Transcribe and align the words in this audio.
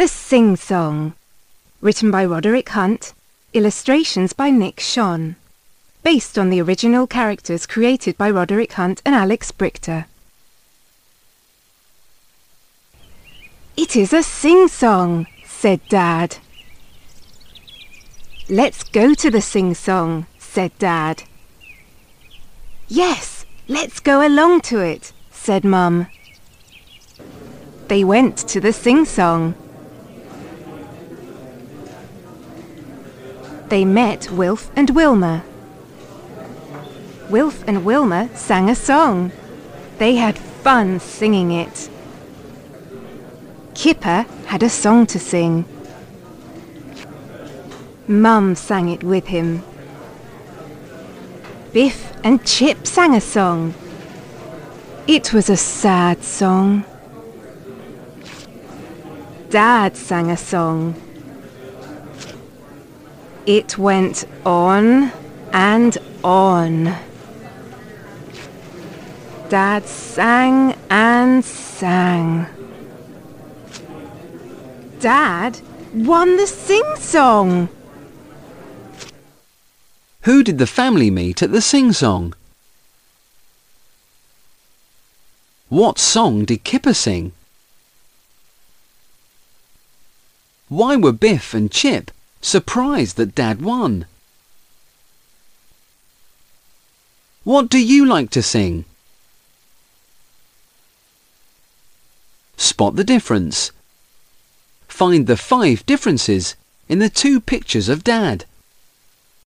The 0.00 0.08
Sing 0.08 0.56
Song. 0.56 1.12
Written 1.82 2.10
by 2.10 2.24
Roderick 2.24 2.70
Hunt. 2.70 3.12
Illustrations 3.52 4.32
by 4.32 4.48
Nick 4.48 4.76
Schon. 4.76 5.36
Based 6.02 6.38
on 6.38 6.48
the 6.48 6.62
original 6.62 7.06
characters 7.06 7.66
created 7.66 8.16
by 8.16 8.30
Roderick 8.30 8.72
Hunt 8.72 9.02
and 9.04 9.14
Alex 9.14 9.52
Brychta. 9.52 10.06
It 13.76 13.94
is 13.94 14.14
a 14.14 14.22
sing-song, 14.22 15.26
said 15.44 15.82
Dad. 15.90 16.38
Let's 18.48 18.82
go 18.82 19.12
to 19.12 19.30
the 19.30 19.42
sing-song, 19.42 20.26
said 20.38 20.72
Dad. 20.78 21.24
Yes, 22.88 23.44
let's 23.68 24.00
go 24.00 24.26
along 24.26 24.62
to 24.62 24.80
it, 24.80 25.12
said 25.30 25.62
Mum. 25.62 26.06
They 27.88 28.02
went 28.02 28.38
to 28.48 28.60
the 28.62 28.72
sing-song. 28.72 29.56
They 33.70 33.84
met 33.84 34.32
Wilf 34.32 34.68
and 34.74 34.90
Wilma. 34.90 35.44
Wilf 37.30 37.62
and 37.68 37.84
Wilma 37.84 38.28
sang 38.34 38.68
a 38.68 38.74
song. 38.74 39.30
They 39.98 40.16
had 40.16 40.36
fun 40.36 40.98
singing 40.98 41.52
it. 41.52 41.88
Kipper 43.74 44.26
had 44.46 44.64
a 44.64 44.68
song 44.68 45.06
to 45.06 45.20
sing. 45.20 45.64
Mum 48.08 48.56
sang 48.56 48.88
it 48.88 49.04
with 49.04 49.28
him. 49.28 49.62
Biff 51.72 52.12
and 52.24 52.44
Chip 52.44 52.88
sang 52.88 53.14
a 53.14 53.20
song. 53.20 53.72
It 55.06 55.32
was 55.32 55.48
a 55.48 55.56
sad 55.56 56.24
song. 56.24 56.84
Dad 59.48 59.96
sang 59.96 60.28
a 60.32 60.36
song. 60.36 60.96
It 63.46 63.78
went 63.78 64.24
on 64.44 65.12
and 65.52 65.96
on. 66.22 66.94
Dad 69.48 69.86
sang 69.86 70.76
and 70.90 71.44
sang. 71.44 72.46
Dad 75.00 75.60
won 75.94 76.36
the 76.36 76.46
sing-song. 76.46 77.68
Who 80.22 80.44
did 80.44 80.58
the 80.58 80.66
family 80.66 81.10
meet 81.10 81.42
at 81.42 81.50
the 81.50 81.62
sing-song? 81.62 82.34
What 85.70 85.98
song 85.98 86.44
did 86.44 86.62
Kipper 86.62 86.94
sing? 86.94 87.32
Why 90.68 90.96
were 90.96 91.12
Biff 91.12 91.54
and 91.54 91.70
Chip 91.70 92.10
surprised 92.40 93.16
that 93.16 93.34
Dad 93.34 93.62
won? 93.62 94.06
What 97.44 97.68
do 97.68 97.78
you 97.78 98.04
like 98.04 98.30
to 98.30 98.42
sing? 98.42 98.84
Spot 102.56 102.96
the 102.96 103.04
difference. 103.04 103.72
Find 104.88 105.26
the 105.26 105.36
five 105.36 105.84
differences 105.86 106.56
in 106.88 106.98
the 106.98 107.08
two 107.08 107.40
pictures 107.40 107.88
of 107.88 108.04
Dad. 108.04 108.44